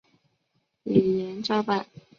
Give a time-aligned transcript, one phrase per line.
[0.81, 1.85] 李俨照办。